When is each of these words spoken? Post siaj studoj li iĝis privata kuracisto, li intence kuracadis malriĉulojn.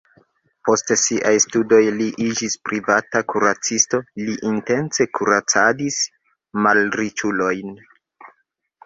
Post 0.67 0.91
siaj 0.99 1.33
studoj 1.43 1.81
li 1.97 2.07
iĝis 2.27 2.55
privata 2.69 3.21
kuracisto, 3.33 3.99
li 4.21 4.37
intence 4.53 5.07
kuracadis 5.19 6.01
malriĉulojn. 6.65 7.77